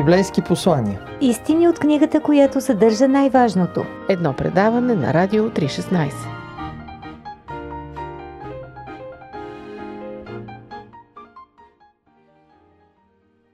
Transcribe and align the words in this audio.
библейски 0.00 0.42
послания. 0.42 1.00
Истини 1.20 1.68
от 1.68 1.78
книгата, 1.78 2.20
която 2.20 2.60
съдържа 2.60 3.08
най-важното. 3.08 3.84
Едно 4.08 4.36
предаване 4.36 4.94
на 4.94 5.14
Радио 5.14 5.50
316. 5.50 6.12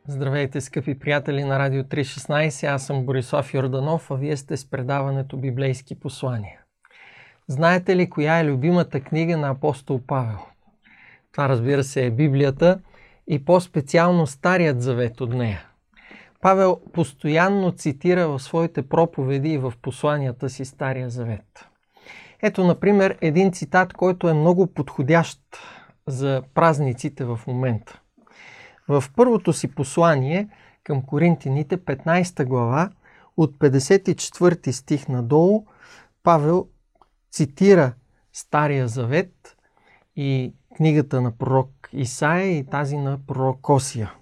Здравейте, 0.09 0.61
скъпи 0.61 0.99
приятели 0.99 1.45
на 1.45 1.59
Радио 1.59 1.83
316. 1.83 2.67
Аз 2.67 2.87
съм 2.87 3.07
Борисов 3.07 3.55
Йорданов, 3.55 4.11
а 4.11 4.15
вие 4.15 4.37
сте 4.37 4.57
с 4.57 4.71
предаването 4.71 5.37
Библейски 5.37 6.01
послания. 6.01 6.61
Знаете 7.49 7.97
ли 7.97 8.11
коя 8.11 8.39
е 8.39 8.45
любимата 8.45 9.01
книга 9.01 9.37
на 9.37 9.51
апостол 9.51 10.01
Павел? 10.07 10.39
Това 11.33 11.49
разбира 11.49 11.85
се 11.85 12.07
е 12.07 12.11
Библията 12.11 12.79
и 13.29 13.45
по-специално 13.45 14.27
Старият 14.27 14.83
завет 14.83 15.21
от 15.21 15.35
нея. 15.35 15.67
Павел 16.47 16.81
постоянно 16.93 17.73
цитира 17.73 18.29
в 18.29 18.39
своите 18.39 18.89
проповеди 18.89 19.49
и 19.53 19.59
в 19.59 19.73
посланията 19.83 20.51
си 20.51 20.65
Стария 20.65 21.11
завет. 21.11 21.69
Ето, 22.43 22.65
например, 22.65 23.19
един 23.21 23.53
цитат, 23.53 23.93
който 23.93 24.29
е 24.29 24.35
много 24.35 24.67
подходящ 24.67 25.41
за 26.07 26.43
празниците 26.55 27.25
в 27.25 27.41
момента. 27.47 28.01
В 28.89 29.05
първото 29.17 29.53
си 29.53 29.75
послание 29.75 30.49
към 30.85 31.03
Коринтините, 31.03 31.77
15 31.77 32.45
глава, 32.45 32.91
от 33.37 33.59
54 33.59 34.71
стих 34.71 35.09
надолу, 35.09 35.67
Павел 36.23 36.69
цитира 37.31 37.93
Стария 38.33 38.89
завет 38.89 39.57
и 40.17 40.55
книгата 40.77 41.21
на 41.21 41.39
пророк 41.39 41.89
Исаия 41.93 42.59
и 42.59 42.67
тази 42.67 42.97
на 42.97 43.19
пророк 43.27 43.61
Косия 43.61 44.15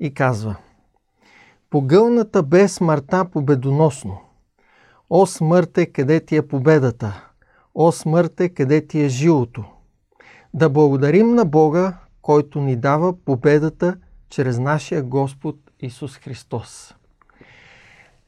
и 0.00 0.14
казва 0.14 0.56
Погълната 1.70 2.42
бе 2.42 2.68
смъртта 2.68 3.24
победоносно. 3.24 4.18
О 5.10 5.26
смърте, 5.26 5.86
къде 5.86 6.20
ти 6.20 6.36
е 6.36 6.48
победата? 6.48 7.28
О 7.74 7.92
смърте, 7.92 8.48
къде 8.48 8.86
ти 8.86 9.00
е 9.00 9.08
жилото? 9.08 9.64
Да 10.54 10.70
благодарим 10.70 11.34
на 11.34 11.44
Бога, 11.44 11.98
който 12.22 12.60
ни 12.60 12.76
дава 12.76 13.24
победата 13.24 13.96
чрез 14.28 14.58
нашия 14.58 15.02
Господ 15.02 15.56
Исус 15.80 16.16
Христос. 16.16 16.94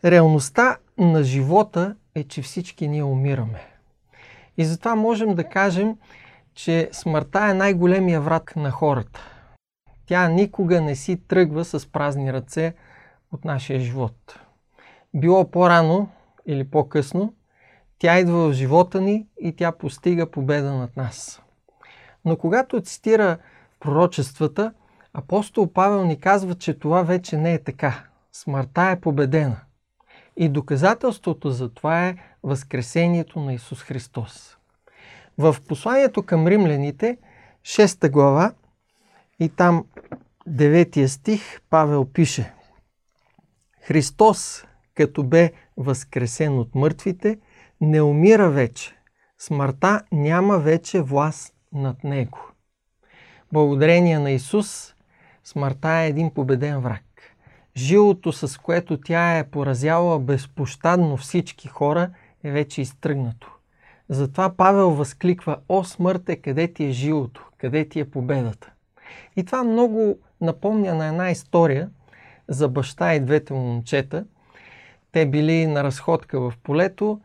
Реалността 0.05 0.77
на 0.99 1.23
живота 1.23 1.97
е, 2.15 2.25
че 2.25 2.43
всички 2.43 2.89
ние 2.89 3.05
умираме. 3.05 3.67
И 4.57 4.65
затова 4.65 4.95
можем 4.95 5.35
да 5.35 5.45
кажем, 5.45 5.97
че 6.55 6.89
смъртта 6.93 7.47
е 7.51 7.55
най-големия 7.55 8.21
враг 8.21 8.57
на 8.57 8.71
хората. 8.71 9.21
Тя 10.07 10.29
никога 10.29 10.81
не 10.81 10.97
си 10.97 11.17
тръгва 11.29 11.65
с 11.65 11.87
празни 11.93 12.33
ръце 12.33 12.75
от 13.33 13.45
нашия 13.45 13.81
живот. 13.81 14.41
Било 15.15 15.51
по-рано 15.51 16.09
или 16.47 16.65
по-късно, 16.65 17.35
тя 17.99 18.19
идва 18.19 18.49
в 18.49 18.53
живота 18.53 19.01
ни 19.01 19.27
и 19.41 19.57
тя 19.57 19.73
постига 19.73 20.31
победа 20.31 20.73
над 20.73 20.97
нас. 20.97 21.43
Но 22.25 22.37
когато 22.37 22.81
цитира 22.81 23.39
пророчествата, 23.81 24.73
апостол 25.15 25.73
Павел 25.73 26.05
ни 26.05 26.21
казва, 26.21 26.55
че 26.55 26.75
това 26.75 27.03
вече 27.03 27.37
не 27.37 27.55
е 27.55 27.63
така. 27.63 28.05
Смъртта 28.33 28.83
е 28.83 29.01
победена. 29.01 29.61
И 30.37 30.49
доказателството 30.49 31.51
за 31.51 31.69
това 31.69 32.07
е 32.07 32.17
Възкресението 32.43 33.41
на 33.41 33.55
Исус 33.55 33.83
Христос. 33.83 34.57
В 35.39 35.57
посланието 35.69 36.23
към 36.23 36.47
римляните, 36.47 37.19
6 37.63 38.11
глава 38.11 38.53
и 39.41 39.49
там 39.49 39.87
9 40.49 41.07
стих, 41.07 41.61
Павел 41.71 42.05
пише 42.05 42.53
Христос, 43.83 44.65
като 44.95 45.23
бе 45.23 45.53
възкресен 45.77 46.59
от 46.59 46.75
мъртвите, 46.75 47.39
не 47.81 48.03
умира 48.03 48.51
вече. 48.51 48.97
Смъртта 49.39 50.03
няма 50.13 50.59
вече 50.59 51.03
власт 51.03 51.55
над 51.73 52.05
него. 52.05 52.39
Благодарение 53.53 54.19
на 54.19 54.31
Исус, 54.31 54.95
смъртта 55.45 55.91
е 55.91 56.09
един 56.09 56.31
победен 56.31 56.81
враг. 56.81 57.05
Жилото, 57.77 58.33
с 58.33 58.59
което 58.59 59.01
тя 59.01 59.39
е 59.39 59.51
поразяла 59.51 60.19
безпощадно 60.19 61.17
всички 61.17 61.69
хора, 61.69 62.11
е 62.45 62.51
вече 62.51 62.81
изтръгнато. 62.83 63.57
Затова 64.09 64.57
Павел 64.57 64.91
възкликва, 64.91 65.59
о 65.69 65.85
смърте, 65.85 66.37
къде 66.37 66.73
ти 66.73 66.85
е 66.85 66.91
жилото, 66.91 67.49
къде 67.59 67.89
ти 67.89 68.01
е 68.01 68.11
победата. 68.11 68.73
И 69.37 69.45
това 69.45 69.65
много 69.65 70.19
напомня 70.41 70.95
на 70.95 71.07
една 71.07 71.31
история 71.31 71.91
за 72.49 72.69
баща 72.69 73.15
и 73.15 73.21
двете 73.21 73.55
момчета. 73.55 74.25
Те 75.13 75.27
били 75.27 75.67
на 75.67 75.85
разходка 75.85 76.41
в 76.41 76.53
полето 76.63 77.21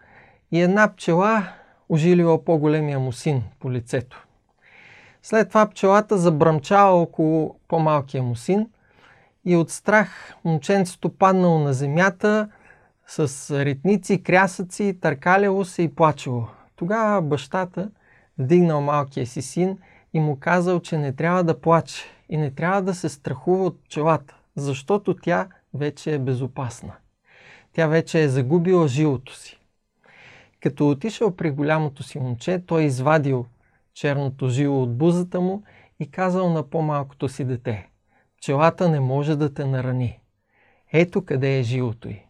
и 0.51 0.61
една 0.61 0.93
пчела 0.95 1.47
ожилила 1.89 2.45
по-големия 2.45 2.99
му 2.99 3.11
син 3.11 3.43
по 3.59 3.71
лицето. 3.71 4.27
След 5.23 5.49
това 5.49 5.69
пчелата 5.69 6.17
забръмчава 6.17 7.01
около 7.01 7.55
по-малкия 7.67 8.23
му 8.23 8.35
син 8.35 8.67
и 9.45 9.55
от 9.55 9.69
страх 9.69 10.35
момченцето 10.45 11.09
паднало 11.09 11.59
на 11.59 11.73
земята 11.73 12.49
с 13.07 13.51
ритници, 13.65 14.23
крясъци, 14.23 14.97
търкаляло 15.01 15.65
се 15.65 15.81
и 15.81 15.95
плачело. 15.95 16.47
Тогава 16.75 17.21
бащата 17.21 17.89
вдигнал 18.37 18.81
малкия 18.81 19.25
си 19.25 19.41
син 19.41 19.77
и 20.13 20.19
му 20.19 20.37
казал, 20.39 20.79
че 20.79 20.97
не 20.97 21.13
трябва 21.13 21.43
да 21.43 21.61
плаче 21.61 22.03
и 22.29 22.37
не 22.37 22.51
трябва 22.51 22.81
да 22.81 22.93
се 22.93 23.09
страхува 23.09 23.65
от 23.65 23.83
пчелата, 23.83 24.36
защото 24.57 25.15
тя 25.15 25.47
вече 25.73 26.13
е 26.13 26.19
безопасна. 26.19 26.93
Тя 27.73 27.87
вече 27.87 28.21
е 28.21 28.29
загубила 28.29 28.87
жилото 28.87 29.35
си. 29.35 29.59
Като 30.59 30.89
отишъл 30.89 31.35
при 31.35 31.51
голямото 31.51 32.03
си 32.03 32.19
момче, 32.19 32.63
той 32.67 32.83
извадил 32.83 33.45
черното 33.93 34.49
жило 34.49 34.83
от 34.83 34.97
бузата 34.97 35.41
му 35.41 35.63
и 35.99 36.11
казал 36.11 36.49
на 36.49 36.63
по-малкото 36.63 37.29
си 37.29 37.45
дете 37.45 37.87
Пчелата 38.37 38.89
не 38.89 38.99
може 38.99 39.35
да 39.35 39.53
те 39.53 39.65
нарани. 39.65 40.19
Ето 40.93 41.25
къде 41.25 41.59
е 41.59 41.63
жилото 41.63 42.09
й. 42.09 42.21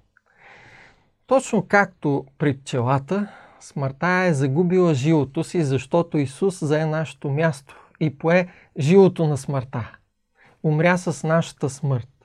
Точно 1.27 1.67
както 1.67 2.25
при 2.37 2.57
пчелата, 2.57 3.27
смъртта 3.59 4.07
е 4.07 4.33
загубила 4.33 4.93
жилото 4.93 5.43
си, 5.43 5.63
защото 5.63 6.17
Исус 6.17 6.63
зае 6.63 6.85
нашето 6.85 7.29
място 7.29 7.75
и 7.99 8.17
пое 8.17 8.47
жилото 8.79 9.27
на 9.27 9.37
смъртта. 9.37 9.97
Умря 10.63 10.97
с 10.97 11.27
нашата 11.27 11.69
смърт. 11.69 12.16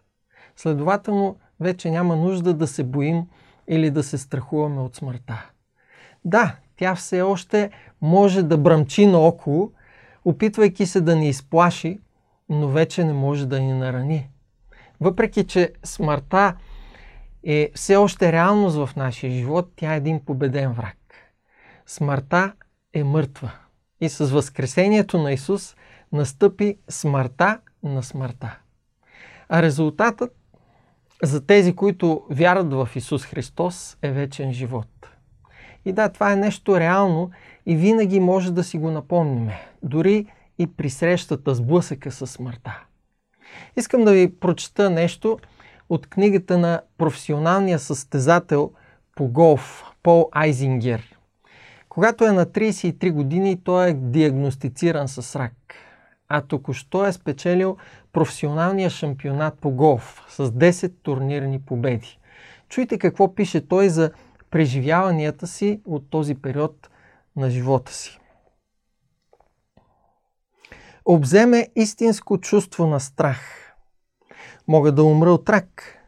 Следователно, 0.57 1.37
вече 1.61 1.91
няма 1.91 2.17
нужда 2.17 2.55
да 2.55 2.67
се 2.67 2.85
боим 2.85 3.27
или 3.69 3.91
да 3.91 4.03
се 4.03 4.19
страхуваме 4.19 4.81
от 4.81 4.97
смъртта. 4.97 5.51
Да, 6.25 6.57
тя 6.77 6.95
все 6.95 7.23
още 7.23 7.71
може 8.01 8.43
да 8.43 8.59
бръмчи 8.59 9.07
наоколо, 9.07 9.73
опитвайки 10.25 10.87
се 10.87 11.01
да 11.01 11.17
ни 11.17 11.29
изплаши, 11.29 12.01
но 12.49 12.69
вече 12.69 13.05
не 13.05 13.13
може 13.13 13.47
да 13.47 13.61
ни 13.61 13.73
нарани. 13.73 14.29
Въпреки, 15.01 15.47
че 15.47 15.73
смъртта 15.85 16.57
е 17.45 17.71
все 17.75 17.97
още 17.97 18.33
реалност 18.33 18.77
в 18.77 18.91
нашия 18.97 19.33
живот, 19.33 19.73
тя 19.77 19.95
е 19.95 19.97
един 19.97 20.25
победен 20.25 20.73
враг. 20.73 20.97
Смъртта 21.87 22.53
е 22.95 23.05
мъртва. 23.05 23.53
И 24.01 24.09
с 24.09 24.27
възкресението 24.27 25.19
на 25.19 25.33
Исус 25.33 25.77
настъпи 26.13 26.79
смъртта 26.89 27.59
на 27.83 28.03
смъртта. 28.03 28.59
А 29.49 29.63
резултатът 29.63 30.37
за 31.23 31.47
тези, 31.47 31.77
които 31.77 32.23
вярват 32.31 32.73
в 32.73 32.89
Исус 32.97 33.25
Христос, 33.25 33.97
е 34.03 34.11
вечен 34.11 34.53
живот. 34.53 34.89
И 35.85 35.93
да, 35.93 36.09
това 36.09 36.33
е 36.33 36.37
нещо 36.37 36.81
реално 36.81 37.31
и 37.67 37.77
винаги 37.77 38.21
може 38.21 38.53
да 38.53 38.65
си 38.65 38.79
го 38.79 38.91
напомниме, 38.91 39.61
дори 39.83 40.27
и 40.59 40.67
при 40.67 40.91
срещата 40.91 41.55
с 41.55 41.61
блъсъка 41.61 42.11
със 42.11 42.31
смъртта. 42.31 42.85
Искам 43.77 44.05
да 44.05 44.13
ви 44.13 44.37
прочета 44.41 44.91
нещо 44.91 45.39
от 45.89 46.07
книгата 46.07 46.59
на 46.59 46.81
професионалния 46.99 47.79
състезател 47.79 48.73
по 49.17 49.29
голф 49.29 49.85
Пол 50.03 50.29
Айзингер. 50.33 51.19
Когато 51.89 52.25
е 52.25 52.33
на 52.33 52.47
33 52.47 53.13
години, 53.13 53.61
той 53.65 53.89
е 53.89 53.93
диагностициран 53.93 55.09
с 55.09 55.37
рак, 55.37 55.53
а 56.35 56.41
току-що 56.41 57.07
е 57.07 57.13
спечелил 57.13 57.77
професионалния 58.13 58.91
шампионат 58.91 59.59
по 59.59 59.71
голф 59.71 60.25
с 60.29 60.51
10 60.51 60.93
турнирни 61.03 61.63
победи. 61.63 62.19
Чуйте 62.69 62.99
какво 62.99 63.35
пише 63.35 63.69
той 63.69 63.89
за 63.89 64.11
преживяванията 64.51 65.47
си 65.47 65.81
от 65.87 66.11
този 66.11 66.35
период 66.35 66.91
на 67.37 67.51
живота 67.51 67.93
си. 67.93 68.19
Обземе 71.05 71.69
истинско 71.77 72.39
чувство 72.39 72.87
на 72.87 73.01
страх. 73.01 73.73
Мога 74.69 74.93
да 74.93 75.05
умра 75.05 75.33
от 75.33 75.49
рак. 75.49 75.99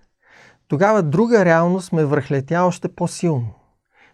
Тогава 0.69 1.03
друга 1.03 1.45
реалност 1.45 1.93
ме 1.93 2.05
връхлетя 2.05 2.63
още 2.63 2.89
по-силно. 2.89 3.55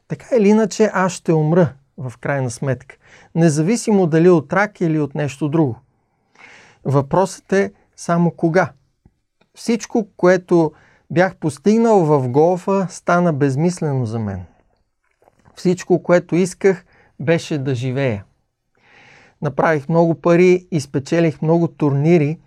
Така 0.08 0.36
или 0.36 0.48
иначе 0.48 0.90
аз 0.92 1.12
ще 1.12 1.32
умра 1.32 1.72
в 1.96 2.12
крайна 2.20 2.50
сметка. 2.50 2.96
Независимо 3.34 4.06
дали 4.06 4.28
от 4.28 4.52
рак 4.52 4.80
или 4.80 5.00
от 5.00 5.14
нещо 5.14 5.48
друго. 5.48 5.80
Въпросът 6.84 7.52
е 7.52 7.72
само 7.96 8.30
кога. 8.30 8.72
Всичко, 9.54 10.08
което 10.16 10.72
бях 11.10 11.36
постигнал 11.36 12.04
в 12.04 12.28
голфа, 12.28 12.86
стана 12.90 13.32
безмислено 13.32 14.06
за 14.06 14.18
мен. 14.18 14.44
Всичко, 15.54 16.02
което 16.02 16.36
исках, 16.36 16.84
беше 17.20 17.58
да 17.58 17.74
живея. 17.74 18.24
Направих 19.42 19.88
много 19.88 20.14
пари 20.14 20.66
и 20.70 20.80
спечелих 20.80 21.42
много 21.42 21.68
турнири, 21.68 22.38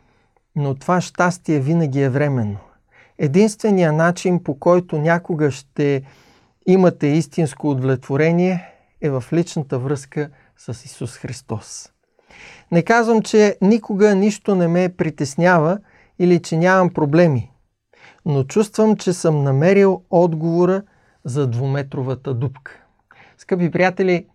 но 0.55 0.75
това 0.75 1.01
щастие 1.01 1.59
винаги 1.59 2.01
е 2.01 2.09
временно. 2.09 2.57
Единственият 3.17 3.95
начин, 3.95 4.43
по 4.43 4.59
който 4.59 4.97
някога 4.97 5.51
ще 5.51 6.03
имате 6.67 7.07
истинско 7.07 7.69
удовлетворение, 7.69 8.69
е 9.01 9.09
в 9.09 9.23
личната 9.33 9.79
връзка 9.79 10.29
с 10.57 10.85
Исус 10.85 11.17
Христос. 11.17 11.92
Не 12.71 12.83
казвам, 12.83 13.21
че 13.21 13.57
никога 13.61 14.15
нищо 14.15 14.55
не 14.55 14.67
ме 14.67 14.89
притеснява 14.97 15.77
или 16.19 16.41
че 16.41 16.57
нямам 16.57 16.89
проблеми, 16.89 17.51
но 18.25 18.43
чувствам, 18.43 18.95
че 18.95 19.13
съм 19.13 19.43
намерил 19.43 20.01
отговора 20.09 20.81
за 21.25 21.47
двуметровата 21.47 22.33
дупка. 22.33 22.71
Скъпи 23.37 23.71
приятели, 23.71 24.25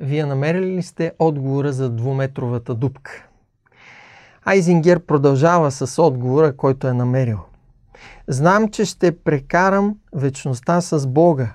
вие 0.00 0.26
намерили 0.26 0.76
ли 0.76 0.82
сте 0.82 1.12
отговора 1.18 1.72
за 1.72 1.90
двуметровата 1.90 2.74
дупка? 2.74 3.26
Айзингер 4.44 5.00
продължава 5.00 5.70
с 5.70 6.02
отговора, 6.02 6.56
който 6.56 6.86
е 6.86 6.92
намерил. 6.92 7.38
Знам, 8.28 8.68
че 8.68 8.84
ще 8.84 9.18
прекарам 9.18 9.96
вечността 10.14 10.80
с 10.80 11.06
Бога 11.06 11.54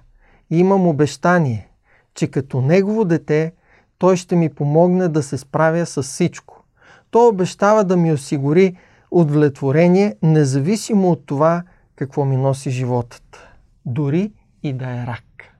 имам 0.49 0.87
обещание, 0.87 1.69
че 2.15 2.27
като 2.27 2.61
Негово 2.61 3.05
дете 3.05 3.53
Той 3.97 4.17
ще 4.17 4.35
ми 4.35 4.53
помогне 4.53 5.07
да 5.07 5.23
се 5.23 5.37
справя 5.37 5.85
с 5.85 6.03
всичко. 6.03 6.63
Той 7.11 7.27
обещава 7.27 7.83
да 7.83 7.97
ми 7.97 8.13
осигури 8.13 8.77
удовлетворение, 9.11 10.15
независимо 10.21 11.11
от 11.11 11.25
това 11.25 11.63
какво 11.95 12.25
ми 12.25 12.37
носи 12.37 12.71
животът, 12.71 13.47
дори 13.85 14.33
и 14.63 14.73
да 14.73 14.85
е 14.85 15.07
рак. 15.07 15.57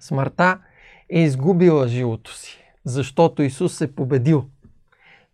Смъртта 0.00 0.58
е 1.10 1.20
изгубила 1.20 1.88
живото 1.88 2.34
си, 2.34 2.58
защото 2.84 3.42
Исус 3.42 3.80
е 3.80 3.94
победил. 3.94 4.44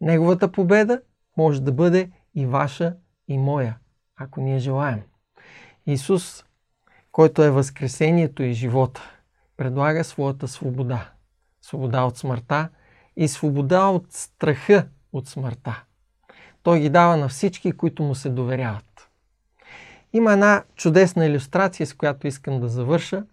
Неговата 0.01 0.53
победа 0.53 1.01
може 1.37 1.63
да 1.63 1.73
бъде 1.73 2.11
и 2.35 2.47
ваша, 2.47 2.97
и 3.29 3.39
моя, 3.39 3.79
ако 4.17 4.41
ние 4.41 4.59
желаем. 4.59 5.03
Исус, 5.87 6.45
който 7.13 7.43
е 7.43 7.51
възкресението 7.51 8.43
и 8.43 8.53
живота, 8.53 9.03
предлага 9.57 10.05
своята 10.05 10.49
свобода. 10.49 11.11
Свобода 11.65 12.03
от 12.03 12.17
смъртта 12.17 12.69
и 13.17 13.29
свобода 13.29 13.87
от 13.87 14.13
страха 14.13 14.87
от 15.13 15.29
смъртта. 15.29 15.85
Той 16.63 16.81
ги 16.81 16.89
дава 16.89 17.17
на 17.17 17.29
всички, 17.29 17.73
които 17.73 18.03
му 18.03 18.15
се 18.15 18.29
доверяват. 18.29 19.09
Има 20.13 20.33
една 20.33 20.65
чудесна 20.77 21.27
иллюстрация, 21.27 21.87
с 21.87 21.95
която 21.95 22.27
искам 22.27 22.61
да 22.61 22.69
завърша, 22.69 23.25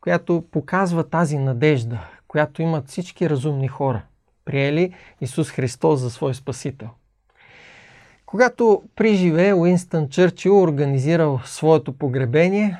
която 0.00 0.44
показва 0.50 1.08
тази 1.08 1.38
надежда, 1.38 2.00
която 2.28 2.62
имат 2.62 2.88
всички 2.88 3.30
разумни 3.30 3.68
хора, 3.68 4.02
приели 4.44 4.94
Исус 5.20 5.50
Христос 5.50 6.00
за 6.00 6.10
свой 6.10 6.34
Спасител. 6.34 6.88
Когато 8.26 8.82
при 8.96 9.14
живее 9.14 9.54
Уинстън 9.54 10.08
Чърчил 10.08 10.62
организирал 10.62 11.40
своето 11.44 11.92
погребение, 11.92 12.78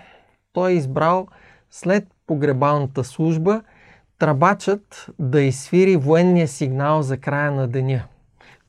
той 0.53 0.71
е 0.71 0.75
избрал 0.75 1.29
след 1.71 2.07
погребалната 2.27 3.05
служба 3.05 3.63
трабачът 4.19 5.07
да 5.19 5.41
изсвири 5.41 5.97
военния 5.97 6.49
сигнал 6.49 7.03
за 7.03 7.17
края 7.17 7.53
на 7.53 7.69
деня. 7.69 8.05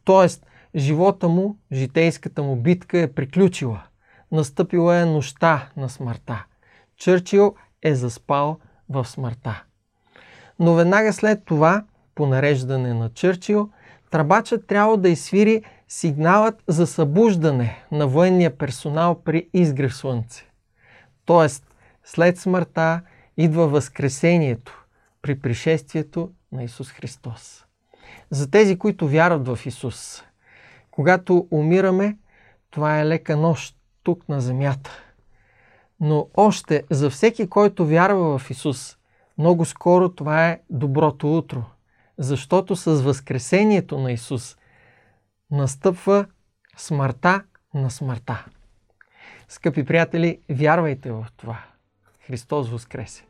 Тоест, 0.03 0.45
живота 0.75 1.27
му, 1.27 1.57
житейската 1.71 2.43
му 2.43 2.55
битка 2.55 2.99
е 2.99 3.13
приключила. 3.13 3.83
Настъпила 4.31 4.95
е 4.95 5.05
нощта 5.05 5.69
на 5.77 5.89
смъртта. 5.89 6.45
Чърчил 6.97 7.55
е 7.83 7.95
заспал 7.95 8.59
в 8.89 9.05
смъртта. 9.05 9.63
Но 10.59 10.73
веднага 10.73 11.13
след 11.13 11.45
това, 11.45 11.83
по 12.15 12.27
нареждане 12.27 12.93
на 12.93 13.09
Чърчил, 13.09 13.69
трабачът 14.11 14.67
трябва 14.67 14.97
да 14.97 15.09
изсвири 15.09 15.63
сигналът 15.87 16.63
за 16.67 16.87
събуждане 16.87 17.83
на 17.91 18.07
военния 18.07 18.57
персонал 18.57 19.21
при 19.23 19.49
изгрев 19.53 19.95
слънце. 19.95 20.45
Тоест, 21.25 21.75
след 22.03 22.37
смъртта 22.37 23.01
идва 23.37 23.67
възкресението 23.67 24.78
при 25.21 25.39
пришествието 25.39 26.31
на 26.51 26.63
Исус 26.63 26.91
Христос. 26.91 27.65
За 28.29 28.51
тези, 28.51 28.77
които 28.77 29.07
вярват 29.07 29.47
в 29.47 29.65
Исус, 29.65 30.23
когато 30.91 31.47
умираме, 31.51 32.17
това 32.71 32.99
е 32.99 33.05
лека 33.05 33.37
нощ 33.37 33.75
тук 34.03 34.29
на 34.29 34.41
земята. 34.41 35.03
Но 35.99 36.27
още 36.33 36.83
за 36.89 37.09
всеки, 37.09 37.49
който 37.49 37.85
вярва 37.85 38.39
в 38.39 38.49
Исус, 38.49 38.97
много 39.37 39.65
скоро 39.65 40.09
това 40.09 40.47
е 40.47 40.61
доброто 40.69 41.37
утро. 41.37 41.63
Защото 42.17 42.75
с 42.75 43.01
възкресението 43.01 43.99
на 43.99 44.11
Исус 44.11 44.57
настъпва 45.51 46.25
смъртта 46.77 47.43
на 47.73 47.91
смъртта. 47.91 48.45
Скъпи 49.47 49.85
приятели, 49.85 50.39
вярвайте 50.49 51.11
в 51.11 51.27
това. 51.37 51.63
Христос 52.27 52.69
възкресе! 52.69 53.28